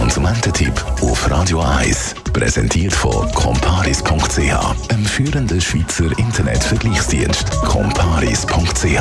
Konsumententipp 0.00 0.82
auf 1.02 1.30
Radio 1.30 1.60
1 1.60 2.14
präsentiert 2.32 2.94
von 2.94 3.30
comparis.ch, 3.32 4.90
einem 4.90 5.04
führenden 5.04 5.60
Schweizer 5.60 6.18
Internetvergleichsdienst. 6.18 7.50
comparis.ch 7.66 8.94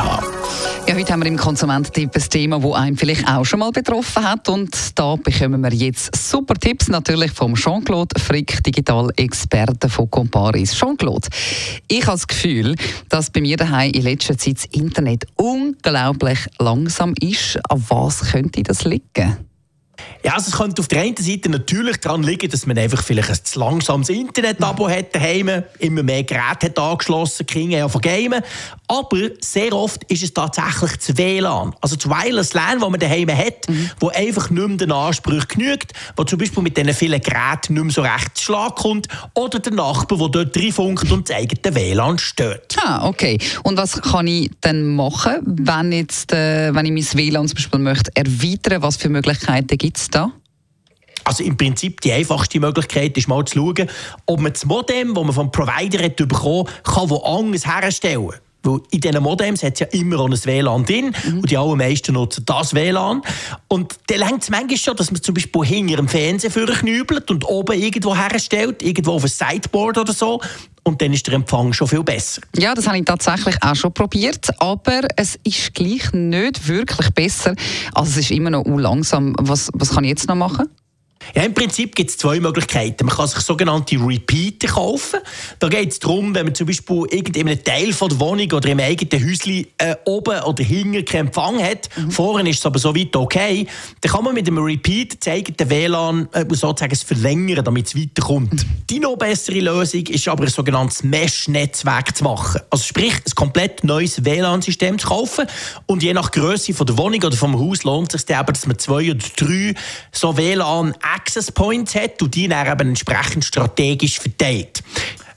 ja, 0.88 0.96
heute 0.96 1.14
haben 1.14 1.22
wir 1.22 1.28
im 1.28 1.38
Konsumententipp 1.38 2.14
ein 2.14 2.30
Thema, 2.30 2.60
das 2.60 2.74
einen 2.74 2.98
vielleicht 2.98 3.28
auch 3.30 3.46
schon 3.46 3.60
mal 3.60 3.72
betroffen 3.72 4.28
hat. 4.28 4.50
Und 4.50 4.76
da 4.96 5.16
bekommen 5.16 5.62
wir 5.62 5.72
jetzt 5.72 6.14
super 6.16 6.56
Tipps 6.56 6.90
natürlich 6.90 7.32
vom 7.32 7.56
Jean-Claude 7.56 8.20
Frick, 8.20 8.62
Digital-Experte 8.64 9.88
von 9.88 10.10
Comparis. 10.10 10.74
Jean-Claude, 10.74 11.30
ich 11.88 12.02
habe 12.02 12.14
das 12.14 12.28
Gefühl, 12.28 12.76
dass 13.08 13.30
bei 13.30 13.40
mir 13.40 13.56
daheim 13.56 13.92
in 13.92 14.02
letzter 14.02 14.38
Zeit 14.38 14.58
das 14.58 14.66
Internet 14.66 15.26
unglaublich 15.36 16.40
langsam 16.58 17.14
ist. 17.22 17.58
An 17.70 17.86
was 17.88 18.32
könnte 18.32 18.64
das 18.64 18.84
liegen? 18.84 19.49
Ja, 20.24 20.34
also 20.34 20.50
es 20.50 20.58
könnte 20.58 20.82
auf 20.82 20.90
der 20.90 21.02
einen 21.02 21.16
Seite 21.16 21.50
natürlich 21.50 21.98
daran 21.98 22.24
liegen, 22.24 22.50
dass 22.50 22.66
man 22.66 22.78
einfach 22.78 23.02
vielleicht 23.04 23.30
ein 23.30 23.40
zu 23.42 23.58
langsames 23.58 24.10
Internet-Abo 24.10 24.90
hat 24.90 25.16
daheim, 25.16 25.64
immer 25.80 26.04
mehr 26.04 26.24
Geräte 26.24 26.68
hat 26.68 26.80
angeschlossen, 26.80 27.46
Kinder 27.46 27.78
ja 27.78 27.88
von 27.88 28.02
Gamen. 28.02 28.44
Aber 28.88 29.18
sehr 29.40 29.72
oft 29.72 30.04
ist 30.06 30.24
es 30.24 30.34
tatsächlich 30.34 30.92
das 30.98 31.18
WLAN, 31.18 31.74
also 31.80 31.96
das 31.96 32.10
Wireless 32.10 32.54
LAN, 32.54 32.80
das 32.80 32.90
man 32.90 33.00
daheim 33.00 33.30
hat, 33.30 33.70
mhm. 33.70 33.92
wo 34.00 34.10
einfach 34.10 34.50
nicht 34.50 34.68
mehr 34.68 34.78
den 34.78 34.92
Ansprüchen 34.92 35.48
genügt, 35.48 35.94
wo 36.18 36.24
zum 36.26 36.40
Beispiel 36.40 36.64
mit 36.64 36.76
diesen 36.76 36.94
vielen 36.94 37.22
Geräten 37.22 37.76
nicht 37.76 37.84
mehr 37.84 37.94
so 37.94 38.02
recht 38.02 38.36
zu 38.36 38.44
Schlag 38.44 38.76
kommt, 38.76 39.08
oder 39.36 39.60
der 39.60 39.74
Nachbar, 39.74 40.18
der 40.18 40.28
dort 40.44 40.58
reinfunkt 40.58 41.10
und 41.12 41.30
das 41.30 41.38
eigene 41.38 41.76
WLAN 41.76 42.18
stört. 42.18 42.76
Ah, 42.84 43.08
okay. 43.08 43.38
Und 43.64 43.78
was 43.78 44.02
kann 44.02 44.28
ich 44.28 44.52
dann 44.62 44.96
machen, 44.96 45.38
wenn, 45.46 45.92
jetzt, 45.92 46.34
äh, 46.34 46.74
wenn 46.74 46.86
ich 46.86 46.92
mein 46.92 47.20
WLAN 47.20 47.48
zum 47.48 47.56
Beispiel 47.56 47.80
möchte 47.80 48.12
erweitern, 48.16 48.82
was 48.82 48.98
für 48.98 49.10
Möglichkeiten 49.10 49.78
gibt 49.78 49.89
es 49.98 50.08
da? 50.10 50.32
Also 51.24 51.44
im 51.44 51.58
Prinzip 51.58 52.02
die 52.02 52.12
einfachste 52.12 52.60
Möglichkeit 52.60 53.18
ist 53.18 53.28
mal 53.28 53.46
zu 53.46 53.60
schauen, 53.60 53.90
ob 54.26 54.40
man 54.40 54.54
das 54.54 54.66
Modem, 54.66 55.14
das 55.14 55.24
man 55.24 55.34
vom 55.34 55.52
Provider 55.52 56.04
hat 56.04 56.16
bekommen, 56.16 56.68
kann 56.84 57.10
woanders 57.10 57.66
herstellen 57.68 58.30
kann. 58.30 58.40
Weil 58.64 58.80
in 58.92 59.00
diesen 59.00 59.24
Modems 59.24 59.64
hat 59.64 59.74
es 59.74 59.80
ja 59.80 59.88
immer 59.88 60.26
ein 60.26 60.32
WLAN 60.32 60.86
drin 60.86 61.16
mhm. 61.26 61.40
und 61.40 61.50
die 61.50 61.58
allermeisten 61.58 62.14
nutzen 62.14 62.44
das 62.46 62.74
WLAN. 62.74 63.22
Und 63.68 63.96
dann 64.08 64.20
längt 64.20 64.44
es 64.44 64.50
manchmal 64.50 64.78
schon, 64.78 64.96
dass 64.98 65.12
man 65.12 65.22
zum 65.22 65.34
Beispiel 65.34 65.64
hinter 65.64 65.96
dem 65.96 66.08
Fernseher 66.08 66.66
knübelt 66.66 67.32
und 67.32 67.48
oben 67.48 67.80
irgendwo 67.80 68.16
herstellt, 68.16 68.84
irgendwo 68.84 69.14
auf 69.14 69.24
ein 69.24 69.30
Sideboard 69.30 69.98
oder 69.98 70.14
so. 70.14 70.42
Und 70.84 71.02
dann 71.02 71.14
ist 71.14 71.28
der 71.28 71.36
Empfang 71.36 71.72
schon 71.72 71.88
viel 71.88 72.04
besser. 72.04 72.42
Ja, 72.58 72.74
das 72.74 72.88
habe 72.88 72.98
ich 72.98 73.06
tatsächlich 73.06 73.56
auch 73.62 73.76
schon 73.76 73.94
probiert, 73.94 74.50
aber 74.60 75.02
es 75.16 75.38
ist 75.44 75.74
gleich 75.74 76.12
nicht 76.14 76.68
wirklich 76.68 77.10
besser. 77.12 77.54
Also 77.94 78.12
es 78.12 78.18
ist 78.18 78.32
immer 78.32 78.50
noch 78.50 78.66
langsam. 78.66 79.36
Was, 79.38 79.70
was 79.74 79.92
kann 79.92 80.04
ich 80.04 80.10
jetzt 80.10 80.28
noch 80.28 80.36
machen? 80.36 80.68
Ja, 81.36 81.44
Im 81.44 81.54
Prinzip 81.54 81.96
gibt 81.96 82.10
es 82.10 82.18
zwei 82.18 82.40
Möglichkeiten. 82.40 83.06
Man 83.06 83.16
kann 83.16 83.28
sich 83.28 83.40
sogenannte 83.40 83.96
Repeater 83.96 84.68
kaufen. 84.68 85.20
Da 85.60 85.68
geht 85.68 85.92
es 85.92 86.00
darum, 86.00 86.34
wenn 86.36 86.46
man 86.46 86.56
zum 86.56 86.68
Beispiel 86.68 87.06
irgendeinen 87.12 87.64
Teil 87.64 87.94
von 87.94 88.10
der 88.10 88.20
Wohnung 88.20 88.52
oder 88.52 88.70
im 88.70 88.80
eigenen 88.80 89.28
Häuschen 89.28 89.68
äh, 89.78 89.96
oben 90.06 90.42
oder 90.42 90.64
hinten 90.64 91.06
keinen 91.06 91.28
Empfang 91.28 91.62
hat, 91.62 91.90
mhm. 91.96 92.12
vorne 92.12 92.50
ist 92.50 92.60
es 92.60 92.66
aber 92.66 92.80
so 92.80 92.96
weit 92.96 93.16
okay, 93.16 93.68
dann 94.02 94.12
kann 94.12 94.24
man 94.24 94.34
mit 94.34 94.48
einem 94.48 94.64
Repeater 94.64 95.18
das 95.20 95.34
eigene 95.34 95.70
WLAN 95.70 96.30
äh, 96.34 96.46
sozusagen 96.50 96.96
verlängern, 96.96 97.64
damit 97.64 97.88
es 97.88 97.96
weiterkommt. 97.96 98.54
Mhm. 98.54 98.68
Die 98.90 99.00
noch 99.00 99.18
bessere 99.18 99.60
Lösung 99.60 100.08
ist 100.08 100.28
aber 100.28 100.46
ein 100.46 100.50
sogenanntes 100.50 101.04
Mesh-Netzwerk 101.04 102.16
zu 102.16 102.24
machen. 102.24 102.62
Also 102.70 102.84
sprich, 102.84 103.14
ein 103.14 103.36
komplett 103.36 103.84
neues 103.84 104.24
WLAN-System 104.26 104.98
zu 104.98 105.08
kaufen 105.08 105.46
und 105.86 106.04
je 106.04 106.14
nach 106.14 106.32
Größe 106.32 106.74
von 106.74 106.88
der 106.88 106.98
Wohnung 106.98 107.22
oder 107.24 107.38
vom 107.38 107.60
Haus 107.60 107.84
lohnt 107.84 108.14
es 108.14 108.22
sich 108.22 108.36
aber, 108.36 108.54
dass 108.54 108.66
man 108.66 108.80
zwei 108.80 109.12
oder 109.12 109.26
drei 109.36 109.76
so 110.12 110.36
WLAN 110.36 110.96
Access 111.20 111.52
Points 111.52 111.96
hat 111.96 112.22
und 112.22 112.34
die 112.34 112.48
dann 112.48 112.66
eben 112.66 112.90
entsprechend 112.90 113.44
strategisch 113.44 114.20
verteilt. 114.20 114.82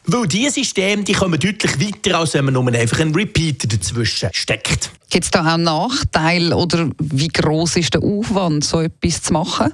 Weil 0.04 0.26
diese 0.26 0.52
Systeme 0.52 1.02
die 1.04 1.12
kommen 1.12 1.38
deutlich 1.38 1.80
weiter, 1.80 2.18
als 2.18 2.34
wenn 2.34 2.44
man 2.46 2.54
nur 2.54 2.66
einfach 2.72 3.00
einen 3.00 3.14
Repeater 3.14 3.68
dazwischen 3.68 4.30
steckt. 4.32 4.90
Gibt 5.10 5.24
es 5.24 5.30
da 5.30 5.54
auch 5.54 5.56
Nachteile 5.56 6.56
oder 6.56 6.90
wie 6.98 7.28
groß 7.28 7.76
ist 7.76 7.94
der 7.94 8.02
Aufwand, 8.02 8.64
so 8.64 8.80
etwas 8.80 9.22
zu 9.22 9.32
machen? 9.32 9.72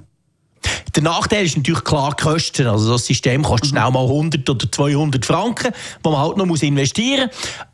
Der 0.99 1.05
Nachteil 1.05 1.45
ist 1.45 1.57
natürlich 1.57 1.85
klar 1.85 2.13
die 2.19 2.25
Kosten. 2.25 2.67
Also 2.67 2.91
das 2.91 3.07
System 3.07 3.45
kostet 3.45 3.69
schnell 3.69 3.89
mal 3.89 4.03
100 4.03 4.51
oder 4.51 4.73
200 4.73 5.25
Franken, 5.25 5.73
wo 6.03 6.11
man 6.11 6.21
halt 6.21 6.37
noch 6.37 6.45
muss 6.45 6.61
investieren 6.65 7.31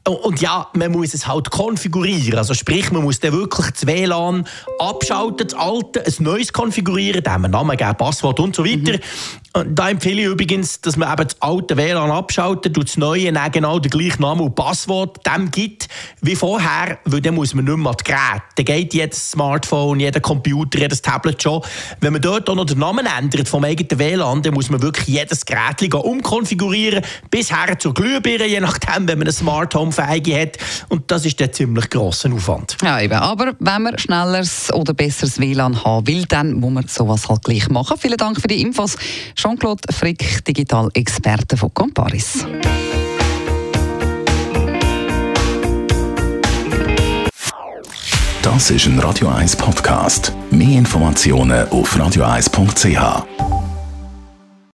muss. 0.07 0.19
Und 0.19 0.43
ja, 0.43 0.69
man 0.75 0.93
muss 0.93 1.15
es 1.15 1.27
halt 1.27 1.51
konfigurieren. 1.51 2.37
Also 2.37 2.53
sprich, 2.53 2.93
man 2.93 3.03
muss 3.03 3.21
dann 3.21 3.33
wirklich 3.33 3.71
das 3.71 3.87
WLAN 3.87 4.47
abschalten, 4.79 5.49
das 5.49 5.59
alte, 5.59 6.05
ein 6.05 6.15
neues 6.19 6.53
konfigurieren, 6.53 7.23
dem 7.25 7.51
Namen 7.51 7.79
geben, 7.79 7.97
Passwort 7.97 8.41
und 8.41 8.55
so 8.55 8.63
weiter. 8.63 8.93
Mhm. 8.93 9.01
Da 9.55 9.89
empfehle 9.89 10.23
ich 10.23 10.27
übrigens, 10.27 10.81
dass 10.81 10.97
man 10.97 11.13
eben 11.13 11.29
das 11.29 11.41
alte 11.41 11.77
WLAN 11.77 12.11
abschaltet 12.11 12.77
und 12.77 12.89
das 12.89 12.97
neue 12.97 13.33
dann 13.33 13.53
genau 13.53 13.79
den 13.79 13.89
gleichen 13.89 14.21
Namen 14.21 14.41
und 14.41 14.57
Passwort 14.57 15.25
dem 15.25 15.49
gibt 15.53 15.87
wie 16.21 16.35
vorher, 16.35 16.99
weil 17.05 17.21
dann 17.21 17.37
muss 17.37 17.55
man 17.55 17.65
nicht 17.65 17.77
mehr 17.77 17.91
an 17.91 17.97
die 18.01 18.05
Geräte. 18.05 18.43
Dann 18.57 18.65
geht 18.65 18.95
jedes 18.95 19.31
Smartphone, 19.31 20.01
jeder 20.01 20.19
Computer, 20.19 20.81
jedes 20.81 21.03
Tablet 21.03 21.41
schon. 21.41 21.63
Wenn 22.01 22.15
man 22.15 22.23
dort 22.23 22.51
auch 22.51 22.57
noch 22.57 22.65
den 22.65 22.81
Namen 22.81 23.07
ändert 23.07 23.49
vom 23.49 23.63
eigenen 23.63 23.97
WLAN, 23.97 24.43
dann 24.43 24.55
muss 24.55 24.71
man 24.71 24.83
wirklich 24.83 25.07
jedes 25.07 25.47
Gerät 25.47 25.95
umkonfigurieren, 25.95 27.05
bis 27.31 27.53
her 27.53 27.79
zur 27.79 27.95
Glühbirne, 27.95 28.47
je 28.47 28.59
nachdem, 28.59 29.07
wenn 29.07 29.19
man 29.19 29.29
ein 29.29 29.33
Smart 29.33 29.73
Home 29.77 29.93
Feige 29.93 30.41
hat. 30.41 30.59
Und 30.89 31.09
das 31.13 31.25
ist 31.27 31.41
ein 31.41 31.53
ziemlich 31.53 31.91
grosser 31.91 32.33
Aufwand. 32.33 32.77
Ja, 32.83 33.01
eben. 33.01 33.15
Aber 33.15 33.55
wenn 33.61 33.83
man 33.83 33.99
schnelleres 33.99 34.73
oder 34.73 34.95
besseres 34.95 35.39
WLAN 35.39 35.85
haben 35.85 36.09
will, 36.09 36.25
dann 36.27 36.55
muss 36.55 36.73
man 36.73 36.89
sowas 36.89 37.29
halt 37.29 37.45
gleich 37.45 37.69
machen. 37.69 37.97
Vielen 37.99 38.17
Dank 38.17 38.41
für 38.41 38.49
die 38.49 38.61
Infos. 38.61 38.97
Jean-Claude 39.45 39.83
Frick, 39.93 40.43
Digital-Experte 40.47 41.59
von 41.59 41.75
Comparis. 41.75 42.47
Das 48.41 48.71
ist 48.71 48.87
ein 48.87 48.99
Radio 49.01 49.29
1 49.29 49.57
Podcast. 49.57 50.33
Mehr 50.51 50.79
Informationen 50.79 51.69
auf 51.69 51.95
radio1.ch. 51.95 53.64